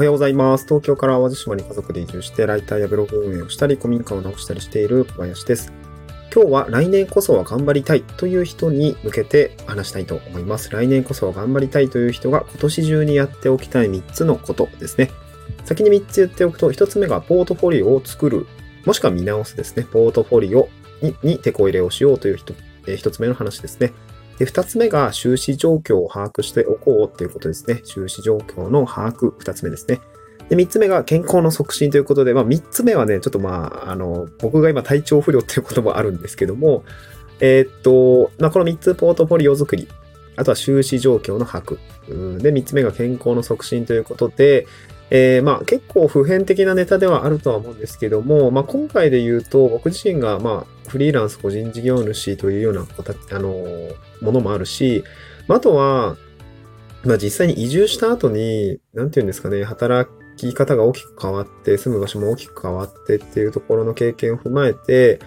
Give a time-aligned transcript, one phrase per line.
[0.00, 0.64] はようございます。
[0.64, 5.74] 東京から淡路島に家族で移住して、ライターやブログ運営をしたり、古民家を直したりしている小林です。
[6.34, 10.70] 今日は来年こそは頑張りたいという人に向けて話したいと思います。
[10.70, 15.10] 来年こそは頑張りたいという人が今年中にやっておきたい3つのことですね。
[15.66, 18.46] 先に3つ言っておくと、1つ目がポートフォリオを作る、
[18.86, 19.82] もしくは見直すですね。
[19.92, 20.70] ポートフォリオ
[21.02, 22.54] にに手こ入れをしようという1、
[22.86, 23.92] えー一つ目の話ですね。
[24.40, 27.82] で、二つ目が収支状況を把握しておこうっていうことですね。
[27.84, 30.00] 収支状況の把握、二つ目ですね。
[30.48, 36.84] で、三つ目が健康の促進ということで、まあ三つ目はね、ちょっとまあ、あの、僕が今体調不良っていうこともあるんですけども、
[37.40, 39.88] えーっと、まあこの三つポートフォリオ作り、
[40.36, 42.38] あとは収支状況の把握。
[42.38, 44.66] で、三つ目が健康の促進ということで、
[45.10, 53.54] えーまあ結構普遍的なネタではあるとは思うんですけども、まあ今回で言うと僕自身がまあフリーランス個人事業主というようなあの
[54.20, 55.04] ものもあるし、
[55.46, 56.16] まああとは、
[57.04, 65.20] まあ実際に移住した後に、なんていうんですかね、働き方が大きく変わって、住む場所も大きく変わってっていうところの経験を踏まえて、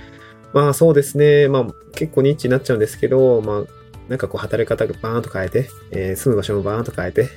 [0.54, 3.64] まあそうですね、まあ結構ニッチになっちゃうんですけど、まあ
[4.10, 7.30] なんかこう働き方がバーンと変えて、えー住む場所もバーンと変えて、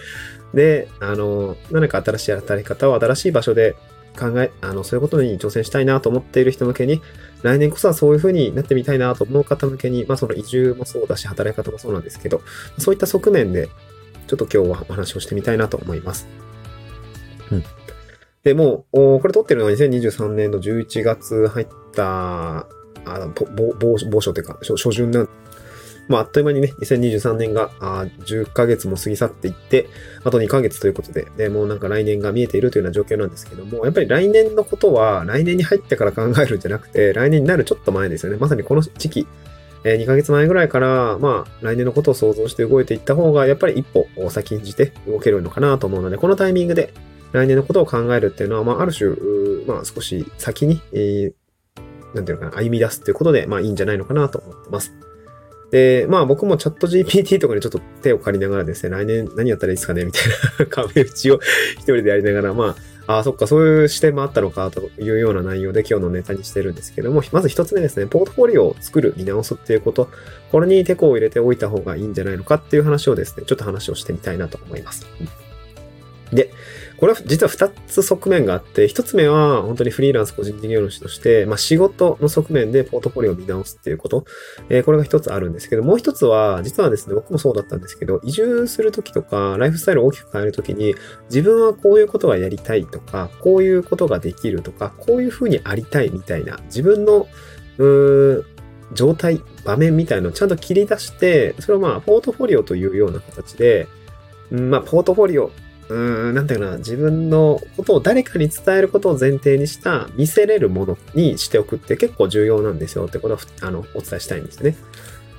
[0.54, 3.76] で、あの、何か新しい働き方を新しい場所で
[4.18, 7.02] 考え、あの、そういうことに挑戦したいなと思っている人向けに、
[7.42, 12.40] 来年こそはそういう風になってみたいなと思う方向けに、まあその移住もそうだし、働き方もそうなんですけど、
[12.78, 13.68] そういった側面で、
[14.26, 16.26] ちょっと今日はお話をしてみたいなと思います。
[17.50, 17.64] うん。
[18.44, 22.66] で、もう、これ撮ってるのは2023年の11月入った、
[23.06, 25.28] あぼぼ某某所というか、初初旬なん
[26.08, 29.88] まあ、あっという間にね、2023年があ10ヶ月も過ぎ去っていって、
[30.22, 38.38] あと2ヶ月ということで、で、もうなんか来年が見えているというような状況なんですけども、やっぱり来年のことは来年に入ってから考えるんじゃなくて、来年になるちょっと前ですよね。
[38.38, 39.26] まさにこの時期、
[39.84, 46.94] え2ヶ月前ぐらいから、まあ、来年のことを想像して動いていった方が、やっぱり一歩先んじて動けるのかなと思うので、このタイミングで
[47.32, 49.10] 来年のことを考えるっていうのは、まあ、ある種、
[49.66, 51.32] まあ、少し先に、えー
[52.14, 54.92] なんていうのかな、歩み出すっていうことで、まあ、いいんじゃないのかなと思ってます。
[55.74, 60.22] で、まあ僕もチャット GPT とかにちょっと手を借りながらですね、来年何やったらいいですかねみたい
[60.60, 61.40] な 壁打ちを
[61.72, 62.76] 一人でやりながら、ま
[63.08, 70.08] あ、ああ、そっか、そういう視点もあったのかというような内容で今日のネタにしてるんですけども、まず一つ目ですね、ポートフォリオを作る、見直すっていうこと、
[70.52, 75.08] これにテコを入れておいた方がいいんじゃないのかっていう話をですね、ちょっと話をしてみたいなと思います。
[76.32, 76.52] で、
[76.96, 84.24] これは実は2つ側面があって、1つ目は本当にフリーランス個人事業主として、まあ仕事の側面でポートフォリオを見直すっていうこと、
[84.68, 90.94] えーこれが1つあるんですけど、もう1つは、実はですね、僕もそうだったんですけど、移住するときとか、ライフスタイルを大きく変えるときに、
[91.30, 97.26] 自分はこういうことがやりたいとか、こういうことができるとか、こういうふうにありたいみたいな、自分の、
[97.78, 98.44] うーん
[98.92, 103.88] 状態、場面みたいのをちゃんと切り出して、それをまあ、ポートフォリオというような形で、
[104.50, 105.50] まあ、ポートフォリオ、
[105.88, 114.76] うーん、なんていうかな、自分のことを誰かに伝えることを前提にした見せれるものにしておくって結構重要なんですよってことをあのお伝えしたいんですね。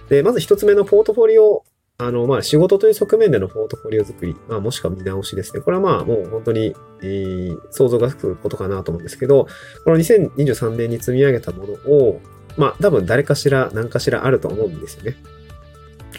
[0.09, 1.63] で、まず一つ目のポートフォリオ、
[1.97, 5.61] あの、まあ、仕事という側面でのポートフォリオ作り、まあ、もしくは見直しですね。
[5.61, 9.47] これはまあ、もう本当に、えー想像がつくことかなと思うんですけど、
[9.83, 12.21] この2023年に積み上げたものを、
[12.57, 15.15] まあ、多分誰かしら、何かしらあると思うんですよね。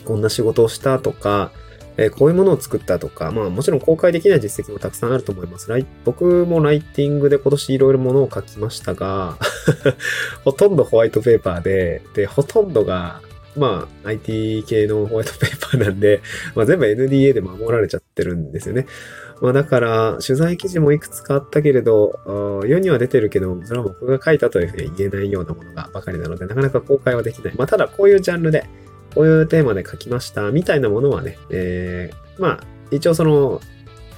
[0.05, 1.53] こんな仕事をしたとか、
[1.99, 5.69] えーこういうものを作ったとか、まあもちろん公開できない実績もたくさんあると思います。
[5.71, 9.39] ライ僕もライティングで今年いろいろものを書きましたが、
[10.45, 13.21] ほとんどホワイトペーパーで、で、ほとんどが、
[13.57, 16.21] まあ IT 系のホワイトペーパーなんで、
[16.55, 18.87] まあ全部 NDA で守られちゃってるんですよね。
[19.41, 27.55] まあだから、取材記事もいくつかあったけれど、世には出てるけど、それは僕が書いたというふうに言えないようなものがばかりなので、なかなか公開はできない。
[27.57, 28.67] まあただこういうジャンルで、
[29.17, 32.61] こういうテーマで書きました、みたいなものはね、えー、まあ、
[32.91, 33.63] 一応その、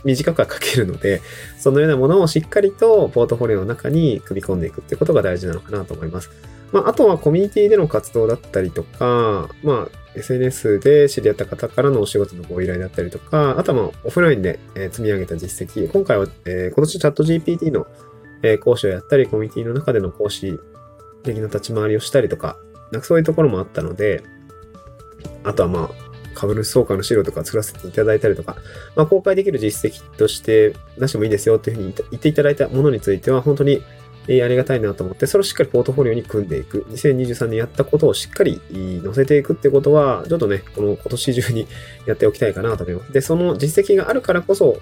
[0.05, 1.23] 短くは書けるので、
[1.59, 6.31] そのようなものをしっかりとポートフォリオの中に組み込んでいくってことが大事なのかなと思います。
[6.73, 14.59] まあ、あとはコミュニティでの活動だったりとか、まあ、SNS で知り合った方からのお仕事のご依頼だったりとか、あとはまあオフラインで
[14.91, 17.87] 積み上げた実績、今回は、えー今年チャット GPT の、
[18.61, 20.59] 講師をやったり、コミュニティの中での講師
[21.23, 22.57] 的な立ち回りをしたりとか、
[22.93, 24.23] なんかそういうところもあったので、
[25.45, 28.57] あとはまあ、株主総会の資料とか作らせていただいたりとか、
[28.95, 33.83] まあ、公開できる実績として出してもいいですよっていうふうに言っていただいたものについては、本当に
[34.29, 36.87] えありがたいなと思って、それをしっかりポートフォリオに組んでいく。
[36.91, 38.61] 2023年やったことをしっかり
[39.03, 41.67] 載せていくってことは、ちょっとね、この今年中に
[42.07, 43.13] やっておきたいかなと思います。
[43.13, 44.79] で、その実績があるからこそ、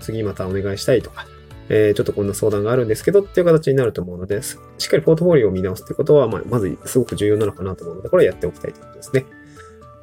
[0.00, 1.26] 次またお願いしたいとか、
[1.68, 4.56] えーちょっとこんな相談があるんですけどっていう形になると思うので、し
[4.86, 9.24] っかりポートフォリオを見直すってことは、まあ、まずすごく重要なのかなと思うので、これをやっておきたいということですね。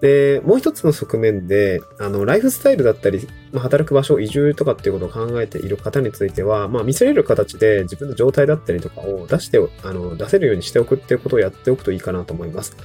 [0.01, 12.75] で、もう一つの側面で、あの、ライフスタイルだったり、まあ、働く場所、移住とかっていうことを考えている方については、まあ、見せれる形で自分の状態だったりとかを出して、あの、出せるようにしておくっていうことをやっておくといいかなと思います。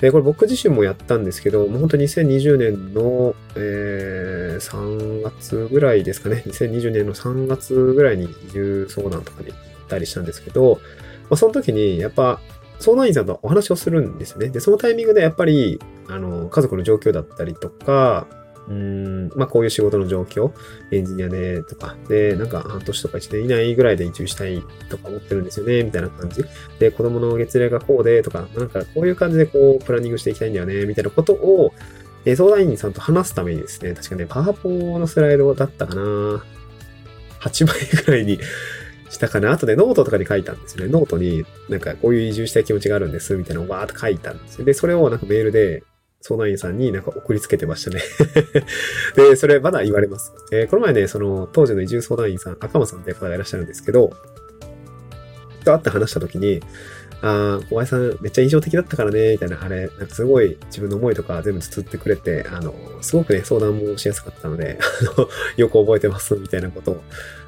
[0.00, 6.42] で、これ僕自身もやったんですけど、もう本当に2020年の、えー、3月ぐらいですかね。
[6.46, 9.58] 2020年の3月ぐらいに移住相談とかに行っ
[9.88, 10.80] たりしたんですけど、
[11.28, 12.40] まあ、その時にやっぱ
[12.82, 14.48] 相談員さんとお話をするんですね。
[14.48, 18.26] で、そのタイミングでやっぱり、あの、家族の状況だったりとか、
[18.68, 20.52] うーん、まあこういう仕事の状況、
[20.90, 26.44] エンジニアでとか、で、なんか半年とか1年以内ぐらいで移住したいとか思ってるんですよね、みたいな感じ。
[26.78, 31.72] で、子供の月齢がこうでとか、なんかこういう感じでこう、プランニングしていきたいんだよね、みたいなことを、
[32.24, 36.02] え相談員さんと話すためにですね、確かね、パワポのスライドだったかな
[37.40, 38.38] 8倍ぐらいに
[39.12, 39.52] したかな？
[39.52, 40.90] あとね、ノートとかに書いたんですよね。
[40.90, 44.64] ノートに、なんかこういう移住したい気持ちがあるんです、みたいなのをわーっと書いたんですよ。
[44.64, 45.82] で、それをなんかメールで
[46.20, 48.00] 相談員さんになんか送りつけてましたね
[49.16, 50.32] で、それまだ言われます。
[50.52, 54.10] えー、この前ね、その当時の移住相談員さん、赤間さんっていう方がいらっしゃるんですけど、
[55.64, 56.60] と会って話した時に、
[57.22, 64.78] ああ、小林さんめっちゃ印象的だったからね、みたいな、あれ、なんかすごい自分の思いとか全部綴ってくれて、あの、すごくね、相談もしやすかったので、
[65.16, 67.02] あの、よく覚えてます、みたいなことを、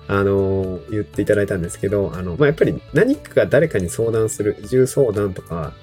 [0.06, 5.74] あの、言っていただいたんですけど、あの、まあ、やっぱり何か誰かに相談する、移住相談とか、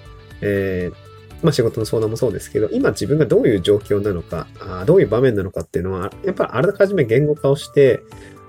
[0.42, 1.12] えー、
[1.44, 8.04] まあ仕事の相談もそうですけど、今自分がどういう状況なのか、あどういう場面なのかっていうのは、やっぱりあらかじめ言語化をして、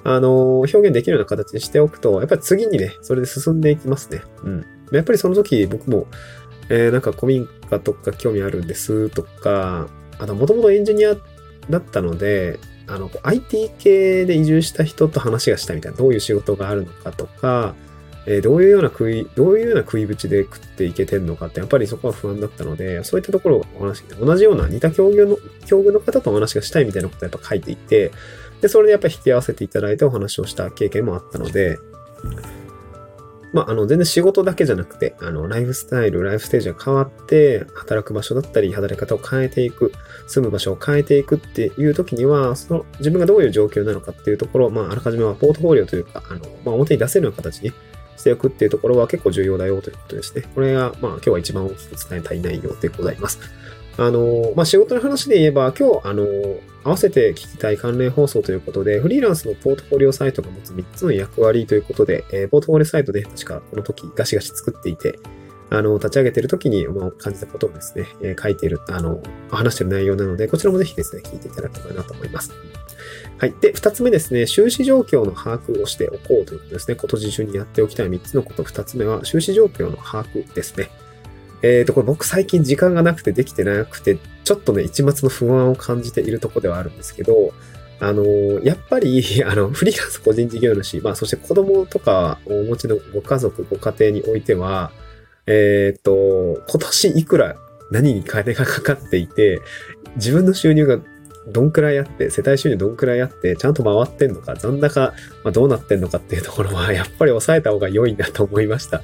[0.04, 4.22] あの、表現できるような形にしておくと、やっぱり次にね、それで進んでいきますね。
[4.44, 4.66] うん。
[4.96, 6.06] やっぱりその時僕も、
[6.68, 11.16] えー、なんか古民家とか興味あるんですとか、あともともとエンジニア
[11.70, 17.74] だったので、あの、IT 系で移住した人と話がしたみたいな、どういう仕事があるのかとか、
[18.26, 25.36] えー、どういうような食い、どういうような食い口で食っていけてんのかって、やっぱりそこは不安だったので、そういったところをお話同じような似た境遇の、
[25.66, 28.12] 境遇の方とお話がしたいみたいなことをやっぱ書いていて、
[28.60, 31.78] で、それでやっぱ引き合わせていただいてお話をした経験もあったので、
[33.52, 39.92] まあ、あの、全然仕事だけじゃなくて、あの、ライフスタイル、ライフステージが変わって、働く場所だったり、働き方を変えていく、
[40.26, 47.72] 住む場所を変えていくっていう時には、その、自分がどういう状況なのかっていうところを、まあ、あらかじめはポートフォリオというか、あの、まあ、表に出せるような形に
[48.16, 50.44] しておくっていうところは結構重要だよということですね。
[50.54, 53.40] これが、まあ、今日は一番大きく伝えたい内容でございます。
[53.98, 56.26] あの、まあ、仕事の話で言えば、今日、あの、
[56.84, 65.18] 合わせて聞きたい関連放送ということで、フリーランスのポートフォリオサイトが持つ3つの役割ということで、えー、ポートフォリオサイトで確かこの時ガシガシ作っていて、
[65.70, 66.86] あの、立ち上げてる時に
[67.18, 72.52] 感じたことをですね、えー、書いている、あの、話してる内容なので、こちらもぜひですね、聞いていただければなと思います。
[73.38, 73.54] はい。
[73.60, 76.96] で、二つ目ですね、収支状況の把握をしておこうということですね。
[76.96, 78.64] 今年中にやっておきたい三つのこと。
[78.64, 80.90] 二つ目は、収支状況の把握ですね。
[81.62, 87.52] えっ、ー、と、これ僕最近時間がなくてできてなくて、ちょっとね、一末の不安を感じているとこではあるんですけど、
[88.00, 88.24] あの、
[88.64, 94.90] やっぱり、 あの、フリーランス個人事業主、まあ、そして子供とかお持ちのご家族、ご家庭においては、
[95.46, 97.56] えっ、ー、と、今年いくら
[97.92, 99.60] 何に金がかかっていて、
[100.16, 100.98] 自分の収入が
[101.48, 105.12] どんくらいあって、世帯収入どんくらいあって、ちゃんと回ってんのか、残高、
[105.44, 109.02] まあ、どうなってんのかっていうところは、やっぱり抑えた方が良いなと思いました。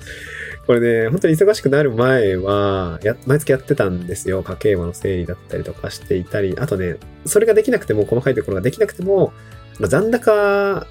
[0.69, 4.43] これね、本当に忙しくなる前は、や、毎月やってたんですよ。
[4.43, 9.33] 家計簿の整理だったりとかしていたり、あとね、それができなくても、細かいところができなくても、
[9.81, 10.87] ま、残高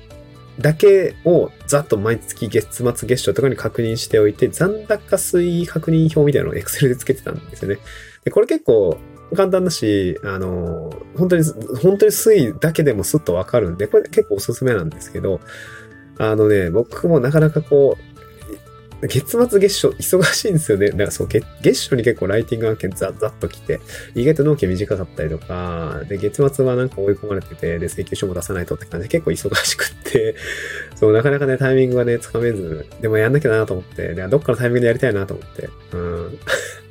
[0.59, 7.77] だけをざっと毎月月末月初とかに確認しておいて、残高推移確認表みたいなのを Excel でつけてたんですよね。
[8.25, 8.97] で、これ結構
[9.35, 11.43] 簡単だし、あの、本当に、
[11.83, 15.39] 本当に推移だけでもスッとわかるんで、これ結構おすすめなんですけど、
[16.17, 18.16] あのね、僕もなかなかこう、
[19.01, 20.89] 月末月初忙しいんですよね。
[20.89, 23.79] だからそう月、月初に結構ライティング案件ザッザッと来て、
[24.15, 30.35] 意外と納期短かったりとか、で、月末はなんか追い込まれてて、で、請求書も出さないとって感じで結構忙しくって、
[30.95, 36.39] そう、なかなかね、タイミングはね、つかめず、でもやんなきゃなと思って、で、どっかのタイミングでやりたいなと思って、うん。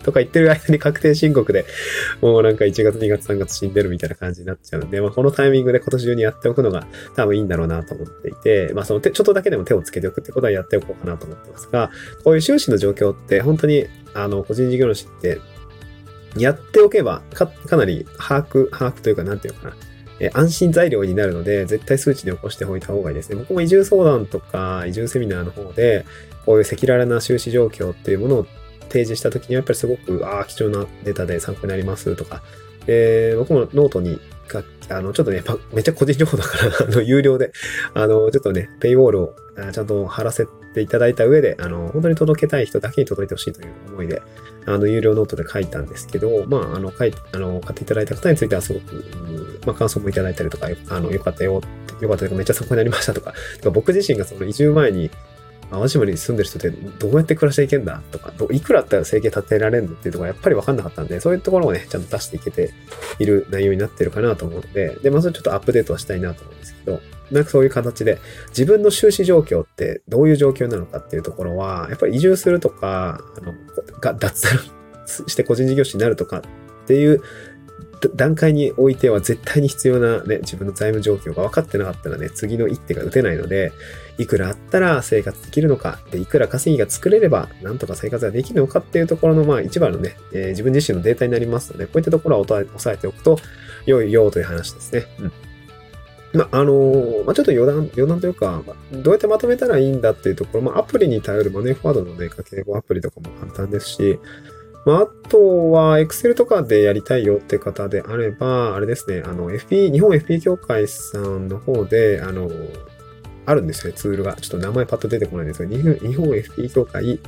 [0.07, 1.67] とか言ってる間に確定申告で、
[2.23, 6.87] もうなんか1月、2月、3月死んでるみたいな感じになっちゃうんで、まあ、このタイミングで今年中にやっておくのが
[7.17, 11.91] 多分いいんだろうなと思っていて、まあ、その手、ちょっとだけでも手をつけておくってことはやっておこうかなと思ってますが、
[12.23, 15.41] こういう収支の状況って本当に、あの、個人事業主って、
[16.37, 19.77] やっておけばか、かなり把握、把握というか、なんていうのかな。
[20.19, 23.37] え安心材料になるので、絶対数値に起こしておいた方がいいですね。
[23.37, 26.07] 僕も移住相談とか、移住セミナーの方で、
[26.47, 28.47] こういう赤裸々な収支状況っていうものを
[28.89, 32.43] 提示した時にはやっぱりすごく、ああ、貴重なデータで参考になりますとか、
[32.87, 34.19] えー、僕もノートに、
[34.89, 37.53] あの、ちょっとね、めっちゃ個人情報だから あの、有料で、
[37.95, 39.35] あの、ちょっとね、ペイウォールを
[39.73, 44.23] ちゃんと貼らせていただいた上で、あの、本当に届けたい人だけに届いてほしいという思いで、
[44.67, 49.05] あの、有料ノートで書いたんですけど、まあ、あの、書いてあの、買っていただいた方についてはすごく、
[49.67, 51.61] まあ、感想もいただいたりとか、あの、よかったよ、
[52.01, 55.11] よかったとか、めっちゃ参考になりましたとか、か僕自身がその移住前に、
[55.71, 58.01] 淡路島に住んでる人ってどうやって暮らしていけんだ？
[58.11, 59.95] とか、いくらあったら生計立てられるの？
[59.95, 62.73] っていうところがやっぱり分かんなかったんで、そういうところをね、ちゃんと出していけて
[63.19, 68.21] いる内容になってるかなと思うので、で、まずちょっとアップデートはしたいなと思うんですけど、なんかそういう形で
[68.51, 73.53] 自分の収支状況ってどういう状況なのかっていうところは、やっぱり移住するとか、あの、
[74.01, 74.63] が脱サラ
[75.07, 76.43] して個人事業主になるとかっ
[76.87, 77.23] ていう
[78.15, 83.73] 段階においては絶対に必要なね、自分の財務状況が分かってなかったらね、次の一手が打てないので、
[84.19, 93.39] いくらあったら生活できるのか、で、いくら稼ぎが作れれば、なんとか生活ができるのかっていうところの、まあ一番のね、えー、自分自身のデータになりますので、こういったところは押さえておくと
[93.87, 95.07] 良いよという話ですね。
[95.21, 95.33] うん。
[96.37, 98.63] まあ、あのー、まあ、ちょっと余談、余談というか、
[98.93, 104.19] どうやってまとめたらいいんだっていうところ、まあ、アプリに頼るマネーフォワードのね、家計簿アプリとかも簡単ですし、
[104.87, 112.49] まあ、あとは、Excel とかでやりたいよって方であれば、あれですね、あの、FP、日本 FP 協会さんの方で、あの、
[113.47, 114.35] あるんですよね、ツールが。
[114.35, 117.19] ちょっと名前パッと出てこないんですけど、日本 FP 協会、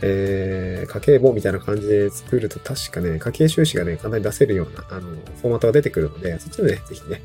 [0.00, 7.20] えー、家計簿みたいな感じで作ると確かね、家計収支がね、簡単に出せるような、あの、フォーマットが出てくるので、そっちでね、ぜひね、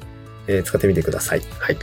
[0.48, 1.42] えー、使ってみてください。
[1.60, 1.78] はい。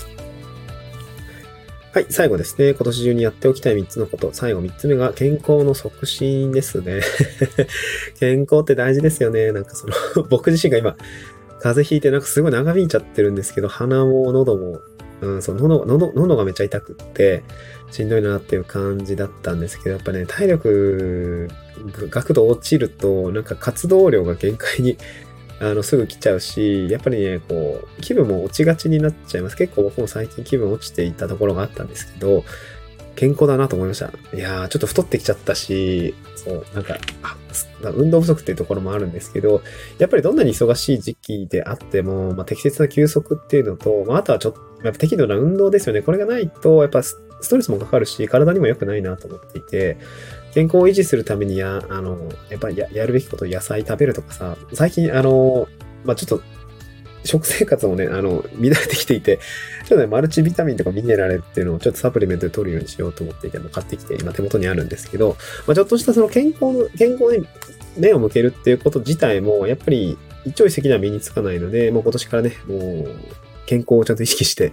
[1.93, 2.71] はい、最後ですね。
[2.71, 4.31] 今年中にやっておきたい3つのこと。
[4.33, 7.01] 最後3つ目が健康の促進ですね。
[8.21, 9.51] 健康って大事ですよね。
[9.51, 9.95] なんかその
[10.31, 10.97] 僕自身が今、
[11.59, 14.81] 風邪ひいてなんかすごい長引いちゃってるんですけど、鼻も喉も、
[15.21, 17.43] うん、その喉、喉、喉がめっちゃ痛くって、
[17.91, 21.49] しんどいなっていう感じだったんですけど、やっぱね、体力、
[22.09, 24.97] 学度落ちると、なんか活動量が限界に
[25.61, 29.57] あの、すぐ来ちゃうし、やっぱりね、こう、気分も落ちがちになっちゃいます。
[29.57, 32.45] 結構僕も最近気分落ちていたところがあったんですけど、
[33.15, 34.11] 健康だなと思いました。
[34.35, 36.97] いやー、ちょっと太ってきちゃったし、そう、なんか、
[37.95, 39.63] 運動不足っていうところもあるんですけど、
[39.99, 46.01] やっぱりどんなに忙しい時期であっても、まあ、適切な休息っていうのと、まあ、あとはちょっと、やっぱ適度な運動ですよね。
[46.01, 49.99] これがないと、やっぱストレスもかかるし、体にも良くないなと思っていて、
[50.55, 55.69] 健康を維持するためにや、あの、やっぱりややるべきこと野菜食べるとかさ、最近あの、
[56.05, 56.43] まあ、ちょっと、
[57.23, 67.47] 食生活もね、あの、乱れてきていて、ちょっとね、マルチビタミンとかミネラルっていうのをちょっとサプリメントで取るようにしようと思っていて、も買ってきて、今手元にあるんですけど、まあ、ちょっとしたその健康の、健康に
[67.99, 70.17] 目を向けるっていうこと自体も、やっぱり
[70.47, 73.15] 一朝一夕には身につかないので、もう今年からね、もう、
[73.71, 74.73] 健康をちゃんと意識して、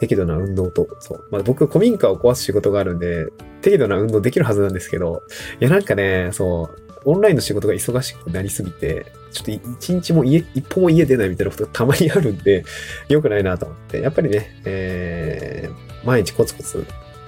[0.00, 1.24] 適度な運動と、そう。
[1.30, 3.26] まあ、僕、古民家を壊す仕事があるんで、
[3.60, 5.22] 適度な運動できるはずなんですけど、
[5.60, 12.64] いや、なんかね、そう、オンラインの仕事が忙しくなりすぎて、ちょっと一日も家、一歩も家出ないみたいなことがたまにあるんで、
[13.10, 16.86] 良くないなと思って、やっぱりね、えー、毎日コツコツ、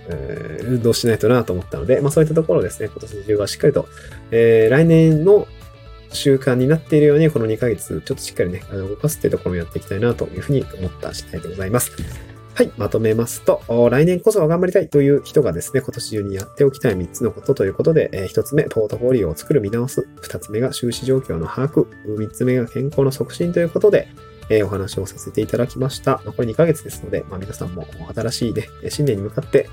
[0.08, 3.86] えー、運動しないとなと思ったので、まあそういったところですね、今年中はしっかりと、
[4.30, 5.46] えー、来年の
[6.12, 11.92] 習慣になっているように、この2ヶ月、ちょっとしっかりね、動かすっていうところをやっていきたいなというふうに思った次第でございます。
[12.54, 20.06] はい、まとめますと、来年こそは頑張りたいという人がですね、今年中にやっておきたい3つのことということで、えー、1つ目、ポートフォリオを作る見直す。
[20.22, 21.86] 2つ目が収支状況の把握。
[22.18, 24.08] 3つ目が健康の促進ということで、
[24.50, 26.20] え、お話をさせていただきました。
[26.26, 29.70] 残り2ヶ月ですので、まあ、皆さんも新しいね、新年に向かって、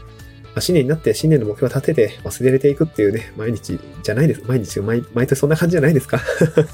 [0.57, 4.43] あ、新年になって新年の目標を立てて忘れていくっていうね、毎日じゃないです。
[4.45, 6.21] 毎日、毎毎年そんな感じじゃないですか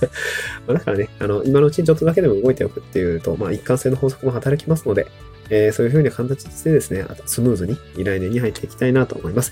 [0.68, 5.08] まだからね、あの、今のうちにちょっとだけでも動いておくっていうと、まあ、一貫性の法則も働きますので、
[5.50, 9.52] えー、そういうふうな形でですね、あとスムーズに来年に入っていきたいなと思います。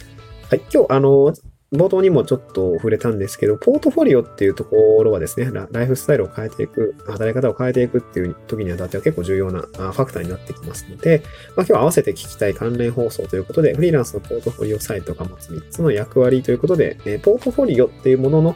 [0.50, 1.34] はい、今日、あの、
[1.74, 11.24] 冒頭にもちょっと触れたんですけど、ポートフォリオっていうところはですね、ライフスタイルを変えていく、働き方を変えていくっていう時にあたっては結構重要なファクターになってきますので、
[11.56, 18.56] まあ、今日は合わせて聞きたい関連放送ということで、フリーランスのポートフォリオサイトが持つ3つの役割ということで、えポートフォリオっていうものの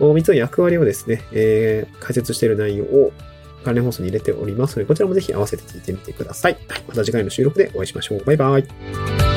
[0.00, 3.12] 3つの役割をですね、えー、解説している内容を
[3.64, 6.58] 関連放送に入れておりますので、こちらもぜひ合わせて聞いてみてください。
[6.88, 8.24] また次回の収録でお会いしましょう。
[8.24, 9.35] バイバイ。